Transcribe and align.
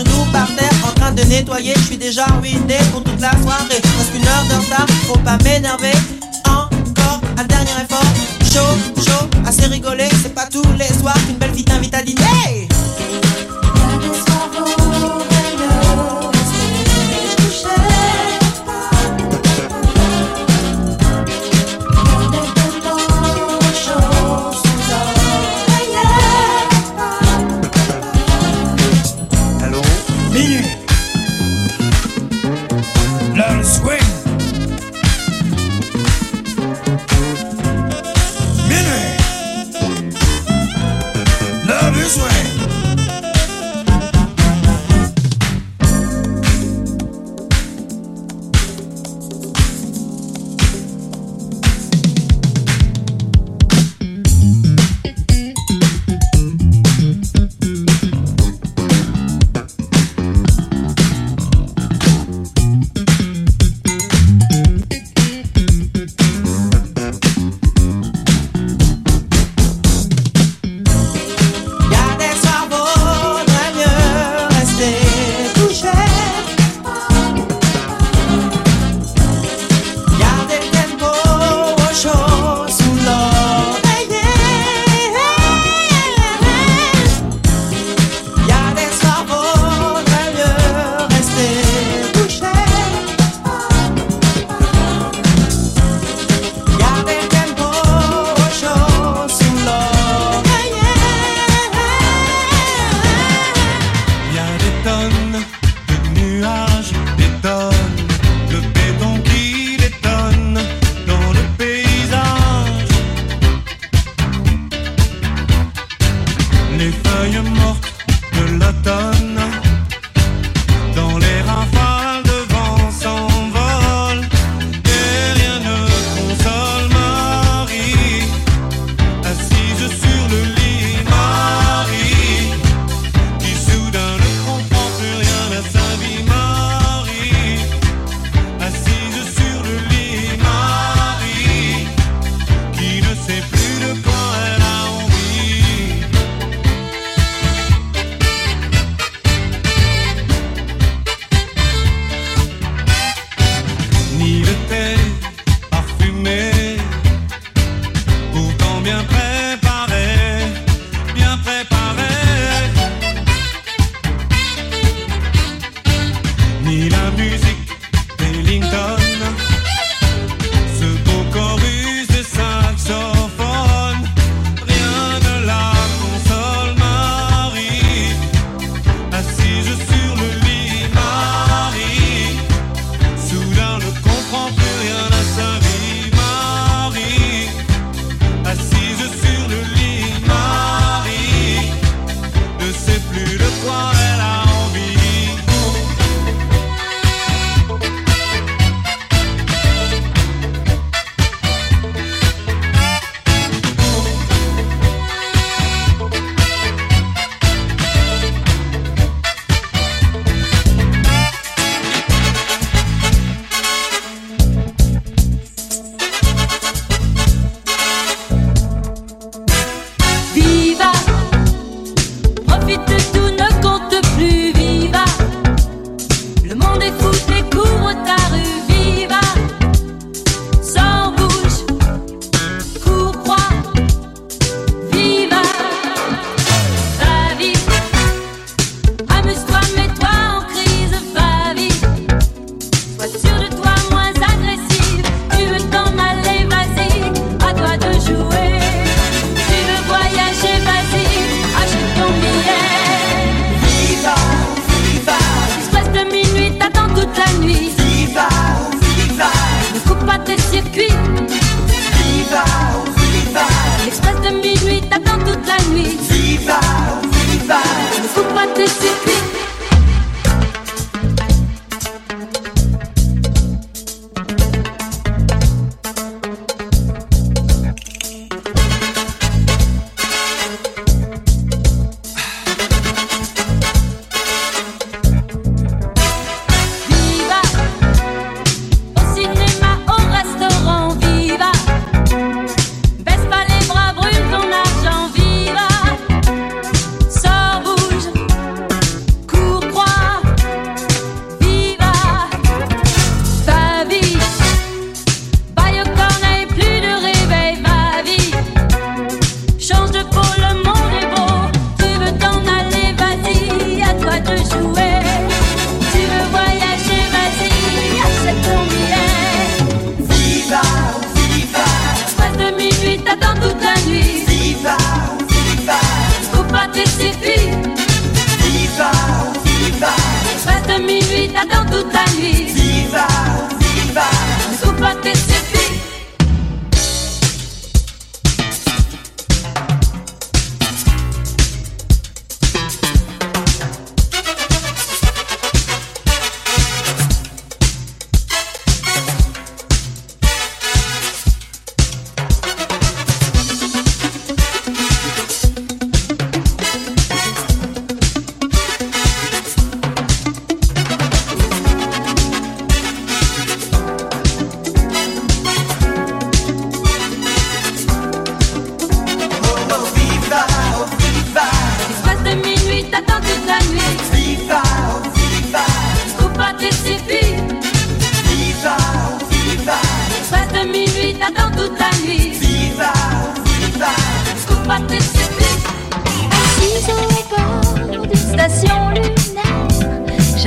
genoux 0.00 0.24
par 0.32 0.46
terre 0.56 0.72
en 0.86 0.92
train 0.92 1.12
de 1.12 1.22
nettoyer. 1.22 1.74
Je 1.76 1.84
suis 1.84 1.96
déjà 1.96 2.24
ruiné 2.40 2.78
pour 2.92 3.02
toute 3.02 3.20
la 3.20 3.30
soirée. 3.42 3.80
Parce 3.82 4.08
qu'une 4.12 4.26
heure 4.26 4.46
de 4.48 4.64
retard, 4.64 4.86
faut 5.06 5.18
pas 5.18 5.38
m'énerver. 5.44 5.92
Encore 6.46 7.20
un 7.36 7.44
dernier 7.44 7.72
effort. 7.82 8.04
Chaud, 8.52 9.02
chaud, 9.02 9.28
assez 9.46 9.66
rigolé. 9.66 10.08
C'est 10.22 10.34
pas 10.34 10.46
tous 10.46 10.66
les 10.78 10.92
soirs 10.98 11.18
qu'une 11.26 11.36
belle 11.36 11.54
fille 11.54 11.64
t'invite 11.64 11.94
à 11.94 12.02
dîner. 12.02 12.69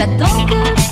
J'attends 0.04 0.46
que 0.46 0.83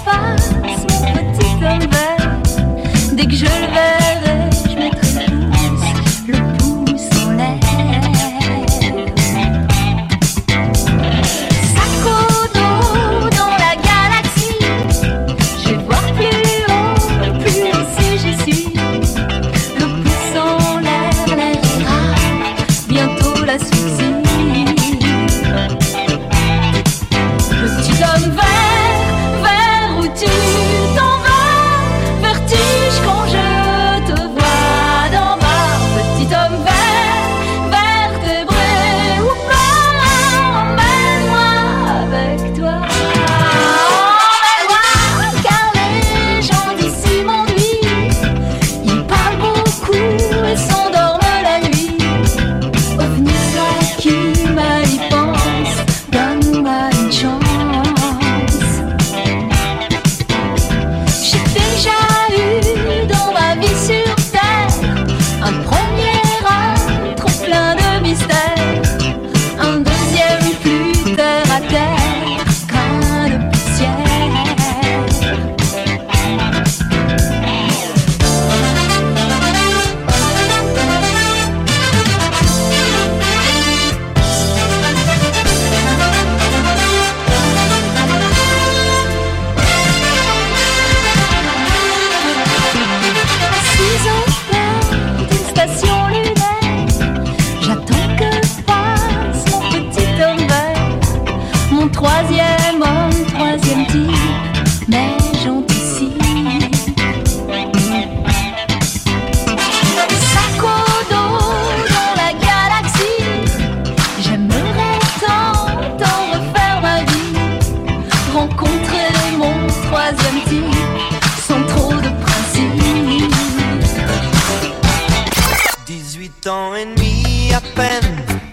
18 126.42 126.96
me 126.98 127.52
et 127.52 128.02
demi 128.02 128.51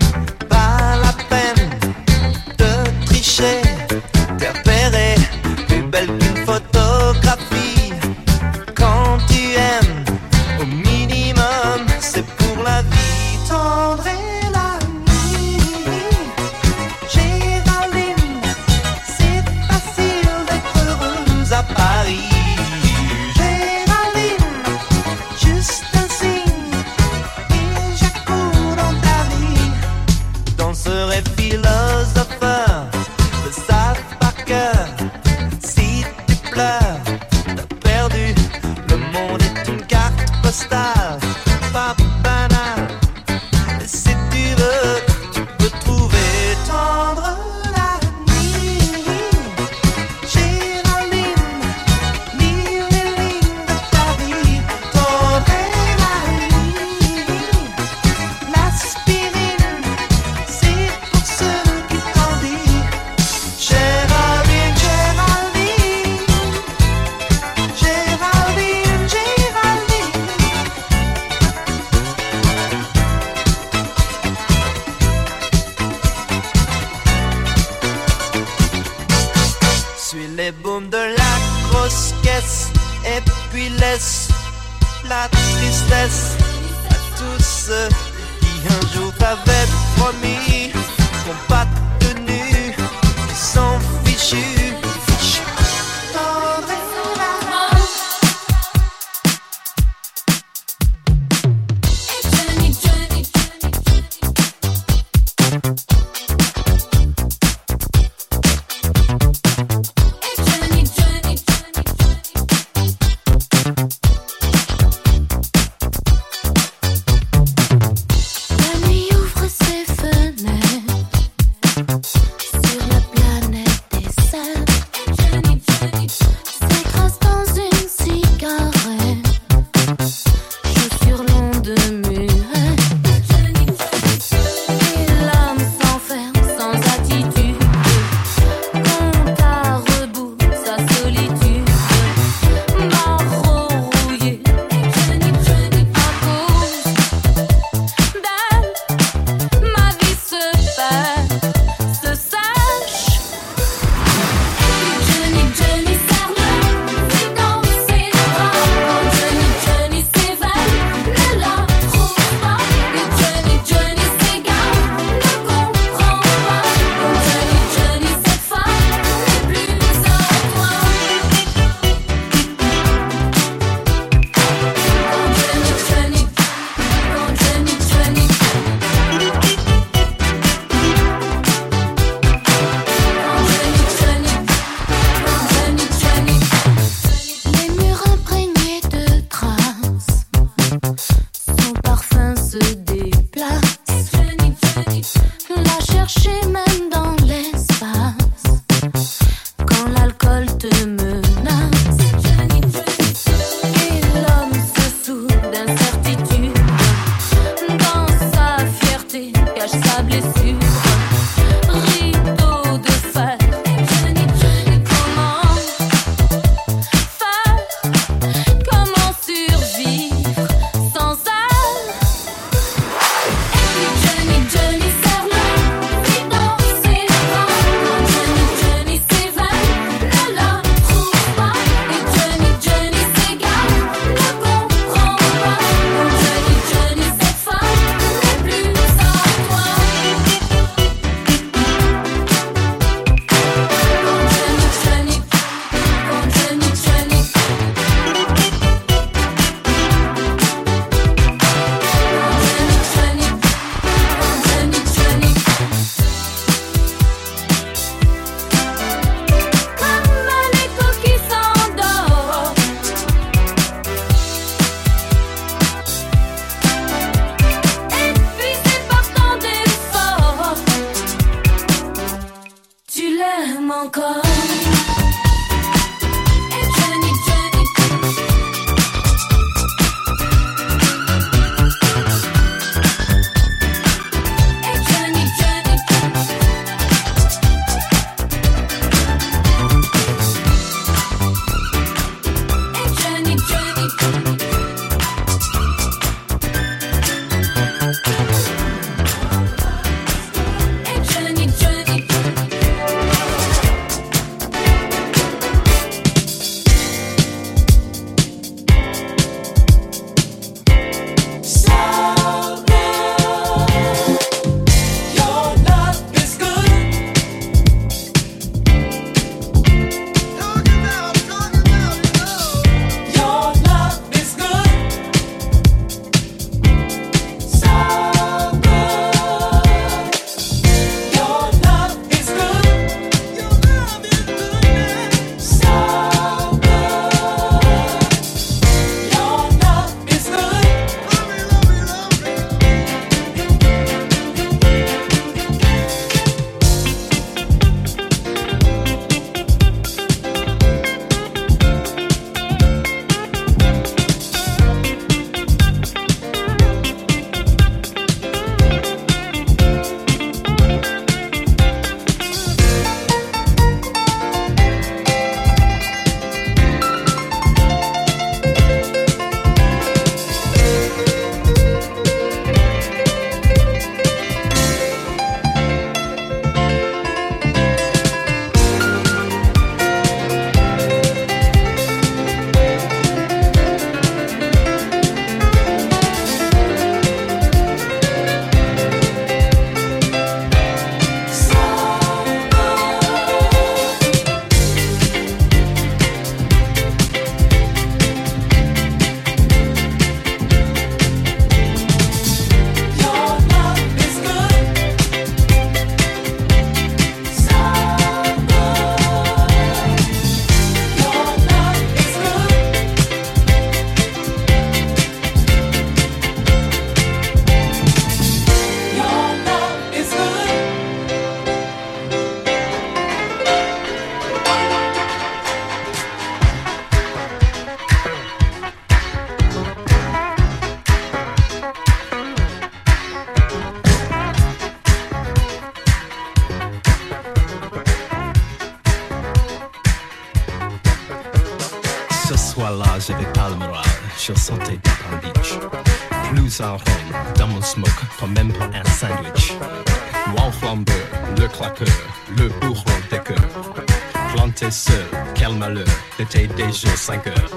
5 456.99 457.27
heures. 457.29 457.51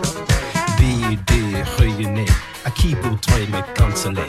Vidé, 0.78 1.64
réunis, 1.78 2.30
à 2.64 2.70
qui 2.70 2.94
voudrait 2.96 3.48
me 3.48 3.62
consoler 3.76 4.26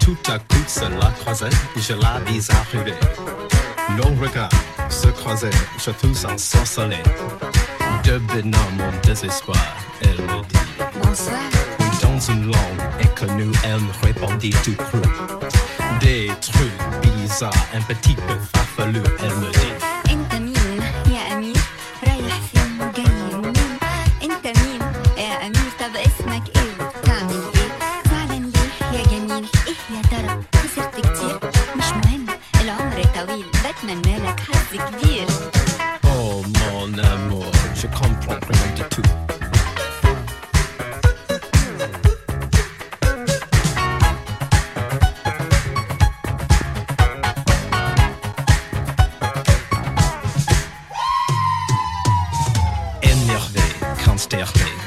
Tout 0.00 0.16
à 0.26 0.38
coup, 0.38 0.64
cela 0.66 1.12
croisait, 1.20 1.50
je 1.76 1.92
la 1.92 2.18
vis 2.26 2.48
arriver. 2.50 2.94
Nos 3.96 4.20
regards 4.20 4.48
se 4.88 5.08
croisaient, 5.08 5.50
je 5.78 5.90
tous 5.90 6.24
ensorcelé. 6.24 6.96
Devenant 8.04 8.70
mon 8.78 8.90
désespoir, 9.02 9.73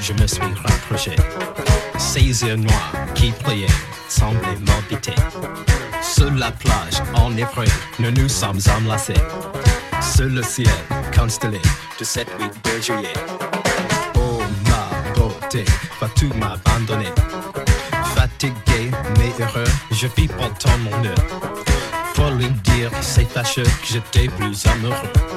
je 0.01 0.13
me 0.13 0.27
suis 0.27 0.41
rapproché. 0.63 1.15
Ses 1.97 2.21
yeux 2.21 2.55
noirs 2.55 2.93
qui 3.13 3.31
priaient 3.31 3.67
semblaient 4.09 4.57
m'habiter. 4.65 5.13
Sur 6.01 6.31
la 6.31 6.51
plage, 6.51 7.01
en 7.15 7.29
nous 7.29 8.11
nous 8.11 8.29
sommes 8.29 8.59
enlacés. 8.77 9.13
Sur 10.01 10.25
le 10.29 10.41
ciel 10.43 10.69
constellé 11.15 11.59
de 11.99 12.03
cette 12.03 12.29
nuit 12.39 12.49
de 12.63 12.81
juillet. 12.81 13.13
Oh 14.15 14.41
ma 14.65 15.13
beauté, 15.13 15.65
vas-tu 16.01 16.27
m'abandonner 16.27 17.11
Fatigué 18.15 18.91
mais 19.17 19.33
heureux, 19.43 19.71
je 19.91 20.07
vis 20.15 20.27
pourtant 20.27 20.77
mon 20.79 21.05
heure. 21.05 21.25
Pour 22.15 22.31
lui 22.31 22.49
dire 22.63 22.89
c'est 23.01 23.29
fâcheux 23.29 23.63
que 23.63 23.87
j'étais 23.87 24.27
plus 24.29 24.65
amoureux. 24.65 25.36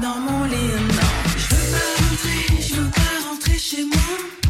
dans 0.00 0.20
mon 0.20 0.44
lit. 0.44 0.74
Non, 0.98 1.10
je 1.36 1.54
veux 1.54 1.70
pas 1.72 1.88
rentrer, 2.00 2.62
je 2.62 2.74
veux 2.74 2.90
pas 2.90 3.28
rentrer 3.28 3.58
chez 3.58 3.84
moi. 3.84 4.49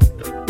Thank 0.00 0.26
you. 0.26 0.41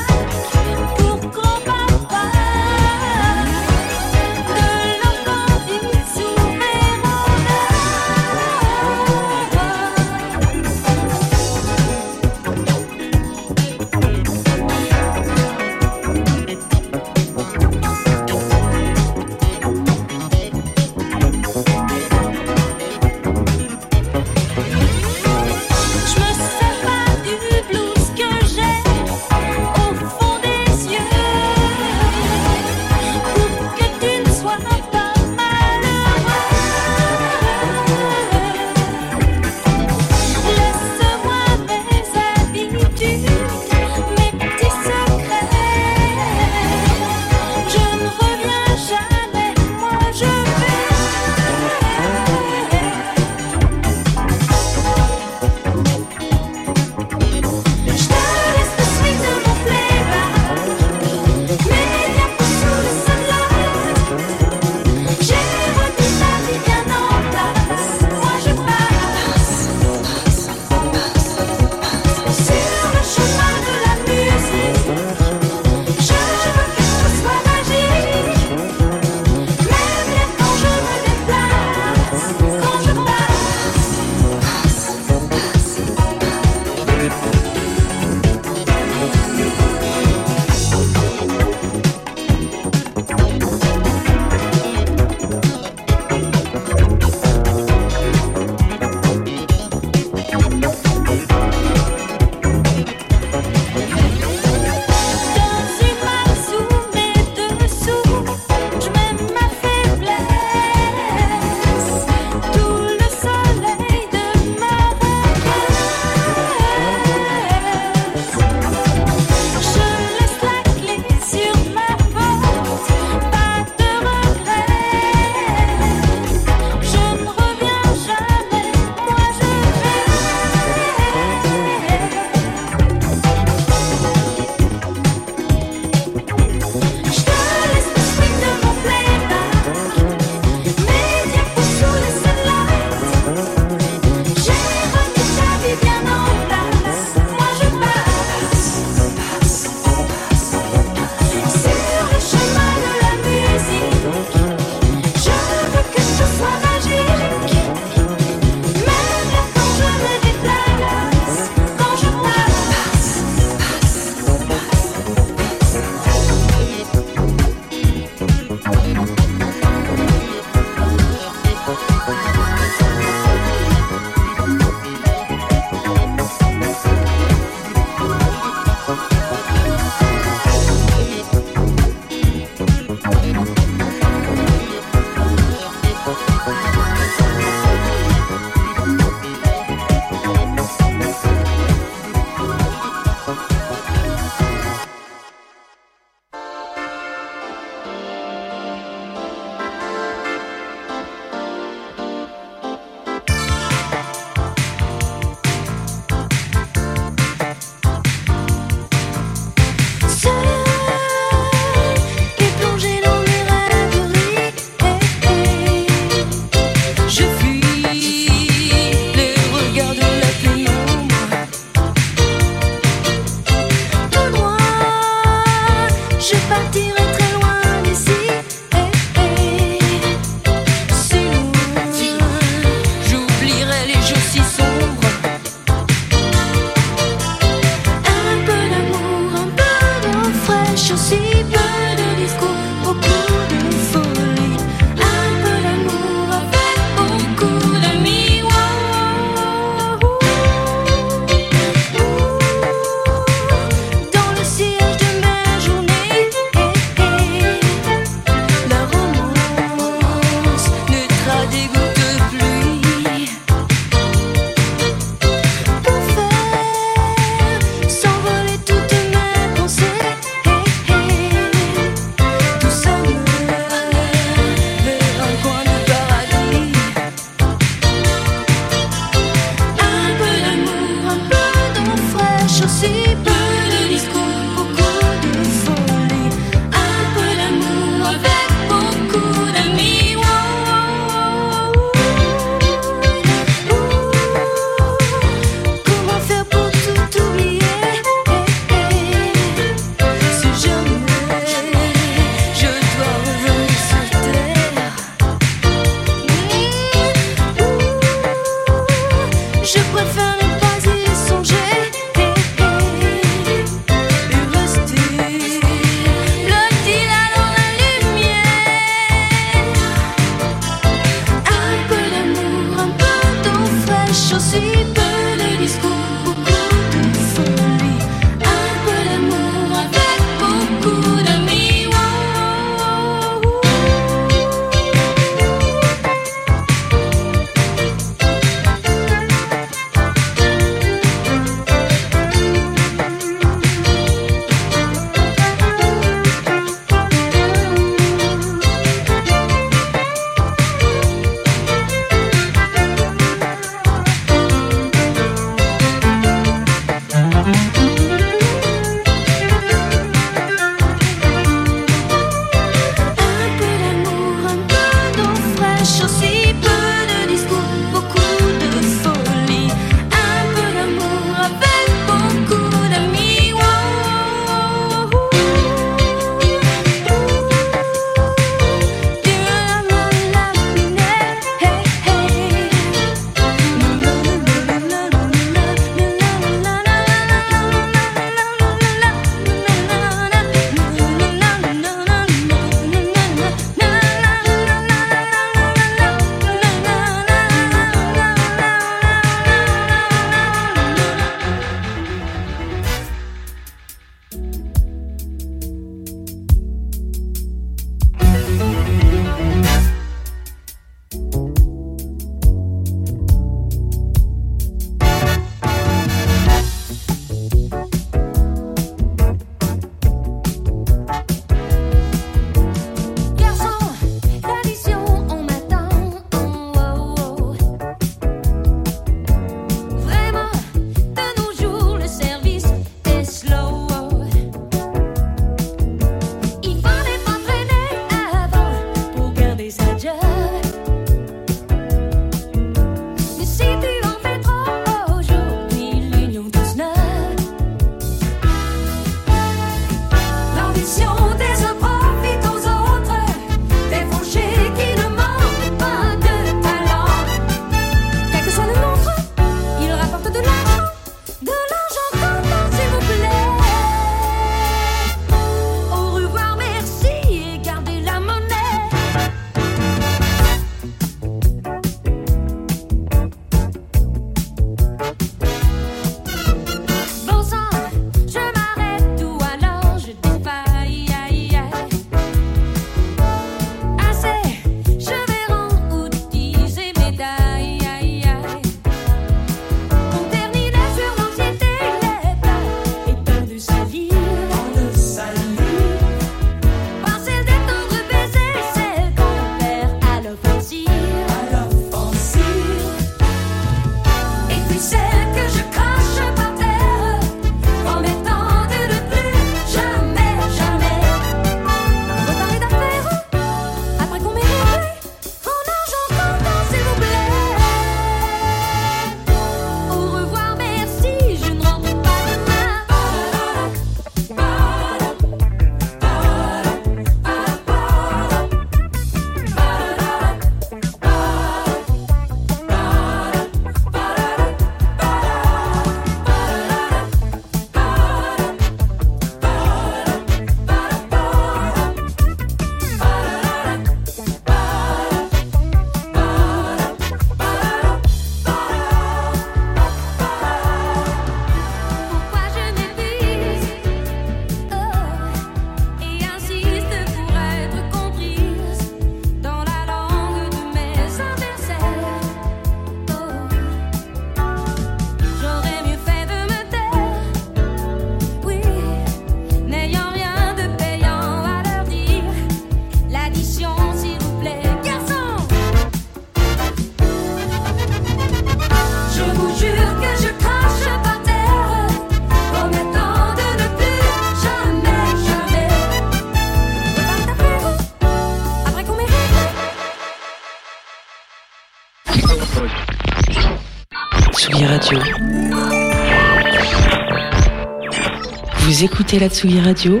Écoutez 599.12 599.24
la 599.26 599.30
Tsugi 599.30 599.60
Radio 599.60 600.00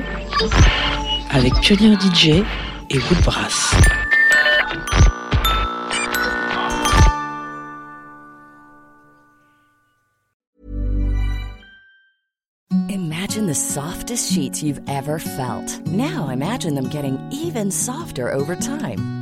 avec 1.28 1.52
Pioneer 1.60 1.98
DJ 2.00 2.42
et 2.88 2.98
Woodbrass. 3.10 3.74
Imagine 12.88 13.46
the 13.46 13.54
softest 13.54 14.32
sheets 14.32 14.62
you've 14.62 14.80
ever 14.88 15.18
felt. 15.18 15.86
Now 15.88 16.30
imagine 16.30 16.74
them 16.74 16.88
getting 16.88 17.18
even 17.30 17.70
softer 17.70 18.32
over 18.32 18.56
time. 18.56 19.21